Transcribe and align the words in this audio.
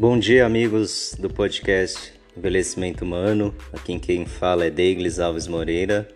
Bom 0.00 0.18
dia, 0.18 0.46
amigos 0.46 1.14
do 1.18 1.28
podcast 1.28 2.14
Envelhecimento 2.34 3.04
Humano. 3.04 3.54
Aqui 3.70 3.98
quem 3.98 4.24
fala 4.24 4.64
é 4.64 4.70
Deiglis 4.70 5.20
Alves 5.20 5.46
Moreira 5.46 6.08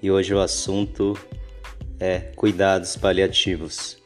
e 0.00 0.12
hoje 0.12 0.32
o 0.32 0.38
assunto 0.38 1.18
é 1.98 2.20
cuidados 2.36 2.96
paliativos. 2.96 4.00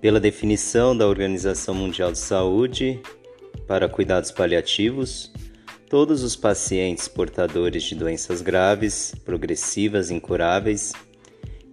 Pela 0.00 0.18
definição 0.18 0.96
da 0.96 1.06
Organização 1.06 1.72
Mundial 1.72 2.10
de 2.10 2.18
Saúde 2.18 3.00
para 3.64 3.88
cuidados 3.88 4.32
paliativos, 4.32 5.32
todos 5.88 6.24
os 6.24 6.34
pacientes 6.34 7.06
portadores 7.06 7.84
de 7.84 7.94
doenças 7.94 8.42
graves, 8.42 9.14
progressivas, 9.24 10.10
incuráveis, 10.10 10.92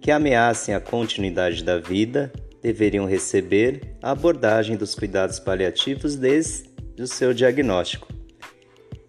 que 0.00 0.12
ameacem 0.12 0.72
a 0.72 0.80
continuidade 0.80 1.64
da 1.64 1.78
vida, 1.78 2.32
deveriam 2.62 3.04
receber 3.04 3.96
a 4.00 4.12
abordagem 4.12 4.76
dos 4.76 4.94
cuidados 4.94 5.40
paliativos 5.40 6.14
desde 6.14 6.70
o 6.98 7.06
seu 7.06 7.34
diagnóstico. 7.34 8.06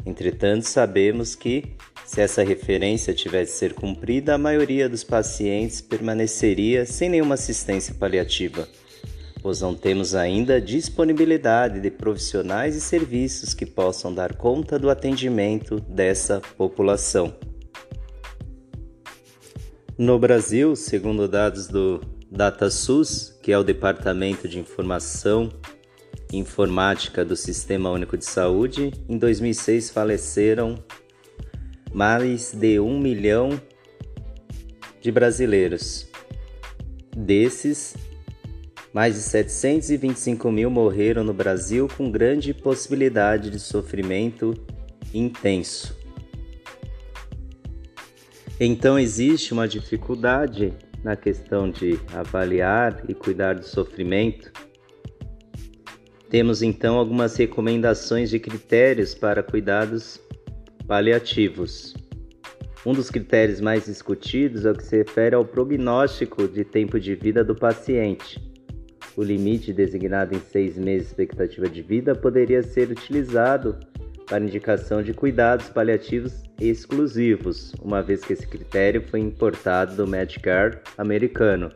Entretanto, 0.05 0.63
sabemos 0.63 1.35
que, 1.35 1.76
se 2.03 2.20
essa 2.20 2.43
referência 2.43 3.13
tivesse 3.13 3.53
de 3.53 3.57
ser 3.59 3.73
cumprida, 3.73 4.34
a 4.34 4.38
maioria 4.38 4.89
dos 4.89 5.03
pacientes 5.03 5.81
permaneceria 5.81 6.85
sem 6.85 7.09
nenhuma 7.09 7.35
assistência 7.35 7.93
paliativa, 7.93 8.67
pois 9.41 9.62
não 9.62 9.76
temos 9.76 10.15
ainda 10.15 10.59
disponibilidade 10.59 11.79
de 11.79 11.91
profissionais 11.91 12.76
e 12.76 12.81
serviços 12.81 13.54
que 13.54 13.65
possam 13.65 14.13
dar 14.13 14.35
conta 14.35 14.79
do 14.79 14.90
atendimento 14.90 15.79
dessa 15.79 16.41
população. 16.57 17.34
No 19.98 20.17
Brasil, 20.17 20.76
segundo 20.76 21.27
dados 21.27 21.67
do 21.67 22.01
DataSUS, 22.33 23.37
que 23.43 23.51
é 23.51 23.57
o 23.59 23.63
Departamento 23.63 24.47
de 24.47 24.57
Informação 24.57 25.49
e 26.31 26.37
Informática 26.37 27.23
do 27.23 27.35
Sistema 27.35 27.91
Único 27.91 28.17
de 28.17 28.25
Saúde, 28.25 28.91
em 29.07 29.20
2006 29.20 29.91
faleceram 29.91 30.84
mais 31.93 32.51
de 32.51 32.79
um 32.79 32.99
milhão 32.99 33.62
de 34.99 35.12
brasileiros. 35.12 36.07
Desses, 37.15 37.95
mais 38.91 39.13
de 39.13 39.21
725 39.21 40.51
mil 40.51 40.71
morreram 40.71 41.23
no 41.23 41.35
Brasil 41.35 41.87
com 41.95 42.09
grande 42.09 42.51
possibilidade 42.51 43.51
de 43.51 43.59
sofrimento 43.59 44.55
intenso. 45.13 45.95
Então 48.59 48.97
existe 48.97 49.53
uma 49.53 49.68
dificuldade 49.68 50.73
na 51.04 51.15
questão 51.15 51.70
de 51.70 51.99
avaliar 52.13 53.04
e 53.07 53.13
cuidar 53.13 53.55
do 53.55 53.65
sofrimento. 53.65 54.51
Temos 56.29 56.63
então 56.63 56.98
algumas 56.98 57.35
recomendações 57.35 58.29
de 58.29 58.40
critérios 58.40 59.13
para 59.13 59.43
cuidados 59.43 60.20
paliativos. 60.87 61.93
Um 62.85 62.91
dos 62.91 63.09
critérios 63.09 63.62
mais 63.62 63.85
discutidos 63.85 64.66
é 64.66 64.72
o 64.72 64.75
que 64.75 64.84
se 64.84 64.97
refere 64.97 65.35
ao 65.35 65.46
prognóstico 65.46 66.47
de 66.47 66.66
tempo 66.66 67.00
de 67.00 67.16
vida 67.16 67.44
do 67.44 67.56
paciente. 67.56 68.41
O 69.16 69.24
limite 69.24 69.72
designado 69.72 70.35
em 70.35 70.40
seis 70.40 70.78
meses 70.78 71.07
de 71.07 71.12
expectativa 71.12 71.69
de 71.69 71.81
vida 71.81 72.16
poderia 72.16 72.63
ser 72.63 72.90
utilizado 72.90 73.78
para 74.34 74.44
indicação 74.44 75.03
de 75.03 75.13
cuidados 75.13 75.69
paliativos 75.69 76.41
exclusivos, 76.59 77.72
uma 77.79 78.01
vez 78.01 78.25
que 78.25 78.34
esse 78.34 78.47
critério 78.47 79.03
foi 79.03 79.19
importado 79.19 79.95
do 79.95 80.07
Medicare 80.07 80.79
americano, 80.97 81.72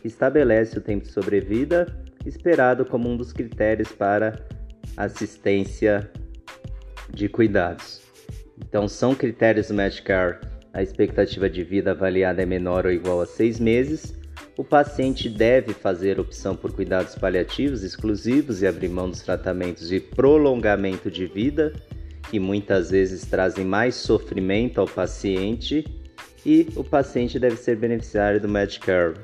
que 0.00 0.06
estabelece 0.06 0.78
o 0.78 0.80
tempo 0.80 1.04
de 1.04 1.10
sobrevida 1.10 1.84
esperado 2.24 2.84
como 2.84 3.08
um 3.08 3.16
dos 3.16 3.32
critérios 3.32 3.90
para 3.90 4.38
assistência 4.96 6.08
de 7.12 7.28
cuidados. 7.28 8.00
Então, 8.56 8.86
são 8.86 9.12
critérios 9.12 9.66
do 9.66 9.74
Medicare 9.74 10.38
a 10.72 10.84
expectativa 10.84 11.50
de 11.50 11.64
vida 11.64 11.90
avaliada 11.90 12.40
é 12.40 12.46
menor 12.46 12.86
ou 12.86 12.92
igual 12.92 13.20
a 13.20 13.26
seis 13.26 13.58
meses, 13.58 14.14
o 14.56 14.64
paciente 14.64 15.28
deve 15.28 15.74
fazer 15.74 16.20
opção 16.20 16.54
por 16.56 16.72
cuidados 16.72 17.14
paliativos 17.14 17.82
exclusivos 17.82 18.62
e 18.62 18.66
abrir 18.66 18.88
mão 18.88 19.10
dos 19.10 19.22
tratamentos 19.22 19.88
de 19.88 20.00
prolongamento 20.00 21.10
de 21.10 21.26
vida, 21.26 21.72
que 22.30 22.40
muitas 22.40 22.90
vezes 22.90 23.22
trazem 23.22 23.64
mais 23.64 23.94
sofrimento 23.94 24.80
ao 24.80 24.86
paciente, 24.86 25.84
e 26.44 26.68
o 26.76 26.84
paciente 26.84 27.38
deve 27.40 27.56
ser 27.56 27.76
beneficiário 27.76 28.40
do 28.40 28.48
Medicare. 28.48 29.14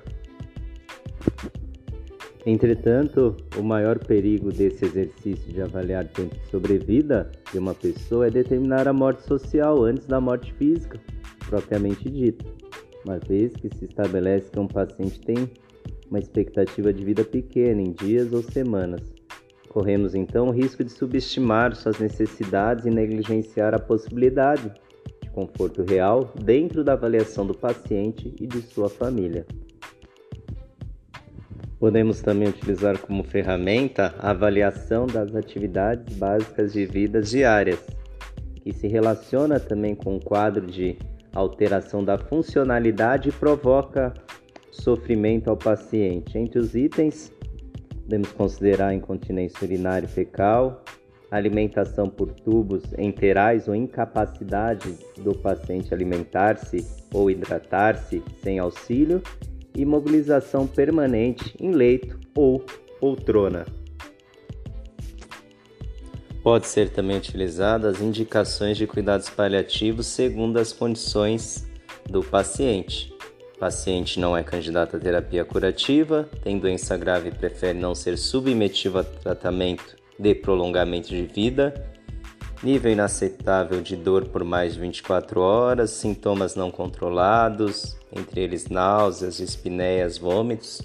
Entretanto, 2.45 3.37
o 3.57 3.63
maior 3.63 4.01
perigo 4.01 4.51
desse 4.51 4.85
exercício 4.85 5.53
de 5.53 5.63
avaliar 5.63 6.09
tempo 6.09 6.35
de 6.35 6.51
sobrevida 6.51 7.31
de 7.53 7.59
uma 7.59 7.73
pessoa 7.75 8.27
é 8.27 8.31
determinar 8.31 8.89
a 8.89 8.93
morte 8.93 9.23
social 9.23 9.85
antes 9.85 10.07
da 10.09 10.21
morte 10.21 10.53
física, 10.55 10.99
propriamente 11.49 12.11
dita, 12.11 12.45
uma 13.05 13.19
vez 13.21 13.53
que 13.55 13.69
se 13.77 13.85
estabelece 13.85 14.51
que 14.51 14.59
um 14.59 14.67
paciente 14.67 15.21
tem 15.21 15.49
uma 16.11 16.19
expectativa 16.19 16.93
de 16.93 17.05
vida 17.05 17.25
pequena 17.25 17.81
em 17.81 17.93
dias 17.93 18.33
ou 18.33 18.43
semanas. 18.43 19.22
Corremos 19.73 20.15
então 20.15 20.49
o 20.49 20.51
risco 20.51 20.85
de 20.85 20.93
subestimar 20.93 21.75
suas 21.75 21.99
necessidades 21.99 22.85
e 22.85 22.91
negligenciar 22.91 23.75
a 23.75 23.79
possibilidade 23.79 24.71
de 25.23 25.31
conforto 25.31 25.83
real 25.83 26.31
dentro 26.45 26.85
da 26.85 26.93
avaliação 26.93 27.47
do 27.47 27.55
paciente 27.55 28.35
e 28.39 28.47
de 28.47 28.61
sua 28.61 28.91
família. 28.91 29.47
Podemos 31.81 32.21
também 32.21 32.49
utilizar 32.49 32.99
como 32.99 33.25
ferramenta 33.25 34.15
a 34.19 34.31
avaliação 34.31 35.07
das 35.07 35.35
atividades 35.35 36.17
básicas 36.17 36.75
de 36.75 36.85
vidas 36.85 37.31
diárias, 37.31 37.81
que 38.63 38.73
se 38.75 38.87
relaciona 38.87 39.59
também 39.59 39.95
com 39.95 40.17
o 40.17 40.21
quadro 40.23 40.67
de 40.67 40.99
alteração 41.35 42.05
da 42.05 42.19
funcionalidade 42.19 43.31
e 43.31 43.33
provoca 43.33 44.13
sofrimento 44.71 45.49
ao 45.49 45.57
paciente. 45.57 46.37
Entre 46.37 46.59
os 46.59 46.75
itens, 46.75 47.33
podemos 48.03 48.31
considerar 48.33 48.95
incontinência 48.95 49.65
urinária 49.65 50.07
e 50.07 50.11
fecal, 50.11 50.85
alimentação 51.31 52.09
por 52.09 52.31
tubos 52.31 52.83
enterais 52.99 53.69
ou 53.69 53.75
incapacidade 53.75 54.99
do 55.19 55.35
paciente 55.35 55.95
alimentar-se 55.95 56.87
ou 57.13 57.31
hidratar-se 57.31 58.23
sem 58.43 58.59
auxílio 58.59 59.23
imobilização 59.75 60.67
permanente 60.67 61.57
em 61.59 61.71
leito 61.71 62.19
ou 62.35 62.65
poltrona. 63.01 63.65
Pode 66.43 66.67
ser 66.67 66.91
também 66.91 67.17
utilizada 67.17 67.89
as 67.89 68.01
indicações 68.01 68.77
de 68.77 68.87
cuidados 68.87 69.31
paliativos 69.31 70.07
segundo 70.07 70.59
as 70.59 70.73
condições 70.73 71.67
do 72.11 72.23
paciente. 72.23 73.13
Paciente 73.63 74.19
não 74.19 74.37
é 74.37 74.43
candidato 74.43 74.97
à 74.97 74.99
terapia 74.99 75.45
curativa, 75.45 76.29
tem 76.43 76.59
doença 76.59 76.97
grave 76.97 77.29
e 77.29 77.33
prefere 77.33 77.79
não 77.79 77.95
ser 77.95 78.19
submetido 78.19 78.99
a 78.99 79.05
tratamento 79.05 79.95
de 80.19 80.35
prolongamento 80.35 81.11
de 81.11 81.23
vida, 81.23 81.73
nível 82.61 82.91
inaceitável 82.91 83.81
de 83.81 83.95
dor 83.95 84.27
por 84.27 84.43
mais 84.43 84.75
de 84.75 84.81
24 84.81 85.41
horas, 85.41 85.91
sintomas 85.93 86.57
não 86.57 86.73
controlados, 86.73 87.97
entre 88.13 88.41
eles 88.41 88.67
náuseas, 88.67 89.39
espineias, 89.39 90.19
vômitos, 90.19 90.83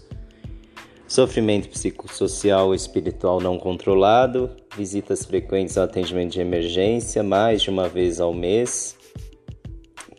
sofrimento 1.08 1.70
psicossocial 1.70 2.68
ou 2.68 2.76
espiritual 2.76 3.42
não 3.42 3.58
controlado, 3.58 4.52
visitas 4.78 5.26
frequentes 5.26 5.80
ao 5.80 5.86
atendimento 5.86 6.34
de 6.34 6.42
emergência 6.42 7.24
mais 7.24 7.64
de 7.64 7.72
uma 7.72 7.90
vez 7.90 8.20
ao 8.22 8.36
mês. 8.36 8.96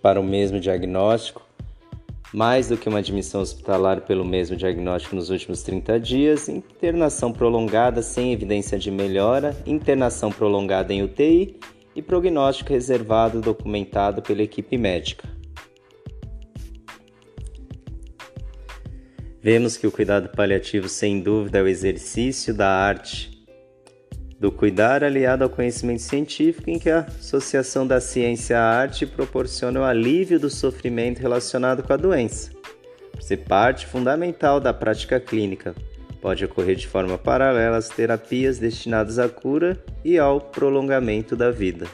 Para 0.02 0.20
o 0.20 0.24
mesmo 0.24 0.58
diagnóstico, 0.58 1.47
mais 2.32 2.68
do 2.68 2.76
que 2.76 2.88
uma 2.88 2.98
admissão 2.98 3.40
hospitalar 3.40 4.02
pelo 4.02 4.24
mesmo 4.24 4.56
diagnóstico 4.56 5.16
nos 5.16 5.30
últimos 5.30 5.62
30 5.62 5.98
dias, 5.98 6.48
internação 6.48 7.32
prolongada 7.32 8.02
sem 8.02 8.32
evidência 8.32 8.78
de 8.78 8.90
melhora, 8.90 9.56
internação 9.66 10.30
prolongada 10.30 10.92
em 10.92 11.02
UTI 11.02 11.58
e 11.96 12.02
prognóstico 12.02 12.70
reservado 12.70 13.40
documentado 13.40 14.22
pela 14.22 14.42
equipe 14.42 14.76
médica. 14.76 15.28
Vemos 19.40 19.76
que 19.76 19.86
o 19.86 19.92
cuidado 19.92 20.28
paliativo, 20.30 20.88
sem 20.88 21.20
dúvida, 21.20 21.58
é 21.58 21.62
o 21.62 21.68
exercício 21.68 22.52
da 22.52 22.68
arte 22.68 23.37
do 24.38 24.52
cuidar 24.52 25.02
aliado 25.02 25.42
ao 25.42 25.50
conhecimento 25.50 26.02
científico, 26.02 26.70
em 26.70 26.78
que 26.78 26.90
a 26.90 27.00
associação 27.00 27.86
da 27.86 28.00
ciência 28.00 28.58
à 28.58 28.62
arte 28.62 29.04
proporciona 29.04 29.80
o 29.80 29.84
alívio 29.84 30.38
do 30.38 30.48
sofrimento 30.48 31.18
relacionado 31.18 31.82
com 31.82 31.92
a 31.92 31.96
doença. 31.96 32.50
Ser 33.20 33.38
parte 33.38 33.86
fundamental 33.86 34.60
da 34.60 34.72
prática 34.72 35.18
clínica, 35.18 35.74
pode 36.20 36.44
ocorrer 36.44 36.76
de 36.76 36.86
forma 36.86 37.18
paralela 37.18 37.76
às 37.76 37.88
terapias 37.88 38.58
destinadas 38.58 39.18
à 39.18 39.28
cura 39.28 39.82
e 40.04 40.18
ao 40.18 40.40
prolongamento 40.40 41.34
da 41.34 41.50
vida. 41.50 41.86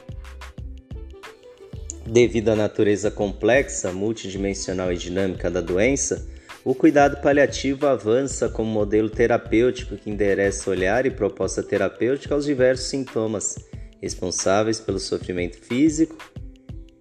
Devido 2.05 2.49
à 2.49 2.55
natureza 2.55 3.09
complexa, 3.09 3.91
multidimensional 3.91 4.93
e 4.93 4.97
dinâmica 4.97 5.49
da 5.49 5.61
doença, 5.61 6.27
O 6.65 6.73
cuidado 6.73 7.21
paliativo 7.21 7.85
avança 7.85 8.49
como 8.49 8.71
modelo 8.71 9.07
terapêutico 9.07 9.95
que 9.95 10.09
endereça 10.09 10.71
olhar 10.71 11.05
e 11.05 11.11
proposta 11.11 11.61
terapêutica 11.61 12.33
aos 12.33 12.45
diversos 12.45 12.87
sintomas 12.87 13.55
responsáveis 14.01 14.79
pelo 14.79 14.99
sofrimento 14.99 15.59
físico, 15.59 16.17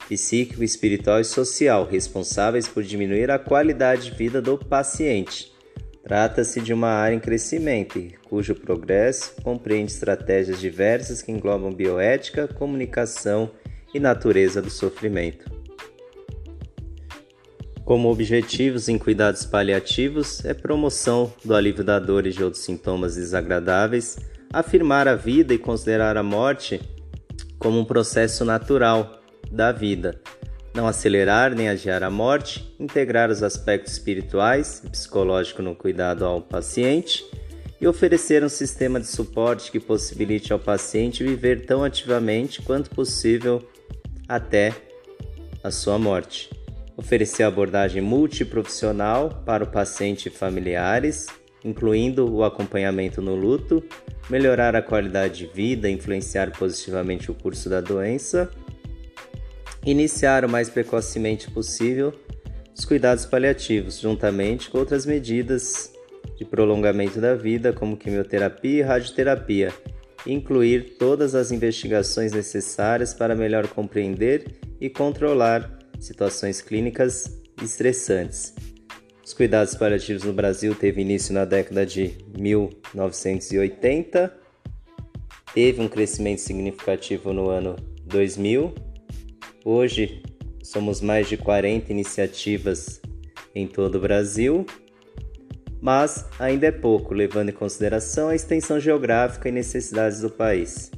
psíquico, 0.07 0.63
espiritual 0.63 1.19
e 1.19 1.25
social, 1.25 1.87
responsáveis 1.87 2.69
por 2.69 2.83
diminuir 2.83 3.31
a 3.31 3.39
qualidade 3.39 4.11
de 4.11 4.17
vida 4.19 4.43
do 4.43 4.59
paciente. 4.59 5.51
Trata-se 6.03 6.61
de 6.61 6.75
uma 6.75 6.89
área 6.89 7.17
em 7.17 7.21
crescimento, 7.21 7.99
cujo 8.29 8.55
progresso 8.55 9.35
compreende 9.43 9.93
estratégias 9.93 10.61
diversas 10.61 11.23
que 11.23 11.33
englobam 11.33 11.73
bioética, 11.73 12.47
comunicação 12.47 13.51
e 13.95 13.99
natureza 13.99 14.61
do 14.61 14.69
sofrimento. 14.69 15.54
Como 17.85 18.11
objetivos 18.11 18.89
em 18.89 18.97
cuidados 18.97 19.45
paliativos 19.45 20.43
é 20.43 20.55
promoção 20.55 21.31
do 21.45 21.55
alívio 21.55 21.85
da 21.85 21.99
dor 21.99 22.27
e 22.27 22.31
de 22.31 22.43
outros 22.43 22.63
sintomas 22.63 23.17
desagradáveis, 23.17 24.17
afirmar 24.51 25.07
a 25.07 25.15
vida 25.15 25.53
e 25.53 25.59
considerar 25.59 26.17
a 26.17 26.23
morte 26.23 26.81
como 27.59 27.79
um 27.79 27.85
processo 27.85 28.43
natural 28.43 29.21
da 29.51 29.71
vida, 29.71 30.19
não 30.75 30.89
acelerar 30.89 31.55
nem 31.55 31.69
adiar 31.69 32.03
a 32.03 32.11
morte, 32.11 32.75
integrar 32.81 33.31
os 33.31 33.43
aspectos 33.43 33.93
espirituais 33.93 34.83
e 34.83 34.89
psicológicos 34.89 35.63
no 35.63 35.77
cuidado 35.77 36.25
ao 36.25 36.41
paciente 36.41 37.23
e 37.79 37.87
oferecer 37.87 38.43
um 38.43 38.49
sistema 38.49 38.99
de 38.99 39.07
suporte 39.07 39.71
que 39.71 39.79
possibilite 39.79 40.55
ao 40.55 40.59
paciente 40.59 41.23
viver 41.23 41.67
tão 41.67 41.85
ativamente 41.85 42.63
quanto 42.63 42.89
possível 42.89 43.63
até 44.27 44.73
a 45.63 45.71
sua 45.71 45.99
morte. 45.99 46.64
Oferecer 46.96 47.43
abordagem 47.43 48.00
multiprofissional 48.00 49.43
para 49.44 49.64
o 49.64 49.70
paciente 49.70 50.26
e 50.26 50.31
familiares, 50.31 51.26
incluindo 51.64 52.32
o 52.32 52.44
acompanhamento 52.44 53.20
no 53.20 53.35
luto, 53.35 53.82
melhorar 54.31 54.76
a 54.76 54.82
qualidade 54.82 55.46
de 55.46 55.52
vida, 55.52 55.91
influenciar 55.91 56.52
positivamente 56.52 57.31
o 57.31 57.35
curso 57.35 57.69
da 57.69 57.81
doença 57.81 58.50
iniciar 59.85 60.44
o 60.44 60.49
mais 60.49 60.69
precocemente 60.69 61.50
possível 61.50 62.12
os 62.76 62.85
cuidados 62.85 63.25
paliativos, 63.25 64.00
juntamente 64.00 64.69
com 64.69 64.79
outras 64.79 65.06
medidas 65.06 65.93
de 66.37 66.44
prolongamento 66.44 67.20
da 67.20 67.37
vida, 67.37 67.73
como 67.73 67.96
quimioterapia 67.96 68.81
e 68.81 68.82
radioterapia, 68.82 69.73
e 70.26 70.32
incluir 70.32 70.96
todas 70.99 71.37
as 71.37 71.52
investigações 71.52 72.32
necessárias 72.32 73.14
para 73.14 73.37
melhor 73.37 73.69
compreender 73.69 74.58
e 74.81 74.91
controlar 74.91 75.79
situações 75.99 76.61
clínicas 76.61 77.41
estressantes. 77.62 78.55
Os 79.25 79.32
cuidados 79.32 79.75
paliativos 79.75 80.25
no 80.25 80.32
Brasil 80.32 80.75
teve 80.75 81.00
início 81.00 81.32
na 81.32 81.44
década 81.44 81.87
de 81.87 82.19
1980, 82.38 84.35
teve 85.55 85.81
um 85.81 85.88
crescimento 85.88 86.41
significativo 86.41 87.32
no 87.32 87.49
ano 87.49 87.76
2000 88.05 88.85
Hoje 89.67 90.23
somos 90.62 91.00
mais 91.00 91.26
de 91.26 91.38
40 91.38 91.91
iniciativas 91.91 93.00
em 93.55 93.67
todo 93.67 93.94
o 93.94 94.00
Brasil, 94.00 94.67
mas 95.81 96.26
ainda 96.38 96.67
é 96.67 96.70
pouco, 96.70 97.14
levando 97.14 97.49
em 97.49 97.52
consideração 97.52 98.29
a 98.29 98.35
extensão 98.35 98.79
geográfica 98.79 99.49
e 99.49 99.52
necessidades 99.52 100.20
do 100.20 100.29
país. 100.29 100.91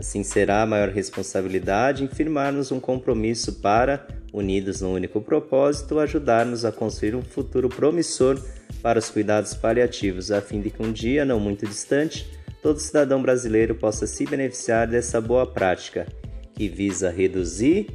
Assim 0.00 0.22
será 0.22 0.62
a 0.62 0.66
maior 0.66 0.88
responsabilidade 0.88 2.02
em 2.02 2.08
firmarmos 2.08 2.72
um 2.72 2.80
compromisso 2.80 3.56
para, 3.60 4.08
unidos 4.32 4.80
num 4.80 4.94
único 4.94 5.20
propósito, 5.20 5.98
ajudar-nos 5.98 6.64
a 6.64 6.72
construir 6.72 7.14
um 7.14 7.20
futuro 7.20 7.68
promissor 7.68 8.42
para 8.82 8.98
os 8.98 9.10
cuidados 9.10 9.52
paliativos, 9.52 10.30
a 10.30 10.40
fim 10.40 10.62
de 10.62 10.70
que 10.70 10.82
um 10.82 10.90
dia, 10.90 11.22
não 11.26 11.38
muito 11.38 11.66
distante, 11.66 12.26
todo 12.62 12.80
cidadão 12.80 13.20
brasileiro 13.20 13.74
possa 13.74 14.06
se 14.06 14.24
beneficiar 14.24 14.86
dessa 14.86 15.20
boa 15.20 15.46
prática, 15.46 16.06
que 16.54 16.66
visa 16.66 17.10
reduzir 17.10 17.88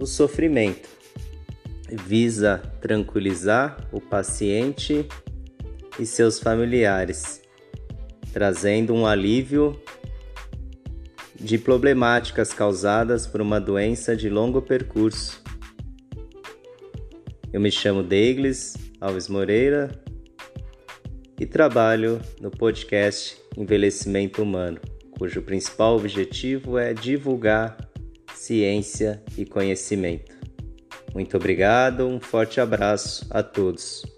o 0.00 0.06
sofrimento 0.06 0.88
visa 1.88 2.60
tranquilizar 2.80 3.88
o 3.92 4.00
paciente 4.00 5.06
e 5.96 6.04
seus 6.04 6.40
familiares, 6.40 7.40
trazendo 8.32 8.92
um 8.92 9.06
alívio 9.06 9.80
de 11.44 11.58
problemáticas 11.58 12.54
causadas 12.54 13.26
por 13.26 13.42
uma 13.42 13.60
doença 13.60 14.16
de 14.16 14.30
longo 14.30 14.62
percurso. 14.62 15.42
Eu 17.52 17.60
me 17.60 17.70
chamo 17.70 18.02
Deiglis 18.02 18.74
Alves 18.98 19.28
Moreira 19.28 19.90
e 21.38 21.44
trabalho 21.44 22.18
no 22.40 22.50
podcast 22.50 23.36
Envelhecimento 23.58 24.42
Humano, 24.42 24.80
cujo 25.18 25.42
principal 25.42 25.96
objetivo 25.96 26.78
é 26.78 26.94
divulgar 26.94 27.76
ciência 28.34 29.22
e 29.36 29.44
conhecimento. 29.44 30.34
Muito 31.14 31.36
obrigado, 31.36 32.06
um 32.06 32.18
forte 32.18 32.58
abraço 32.58 33.26
a 33.28 33.42
todos. 33.42 34.13